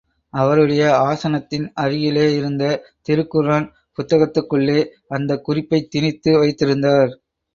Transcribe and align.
அவருடைய 0.33 0.83
ஆசனத்தின் 1.01 1.67
அருகிலே 1.73 2.35
இருந்த 2.35 2.63
திருக்குர்ஆன் 3.09 3.67
புத்தகத்துக்குள்ளே 3.97 4.79
அந்தக் 5.09 5.43
குறிப்பைத் 5.43 5.91
திணித்து 5.91 6.33
வைத்திருந்தார். 6.39 7.13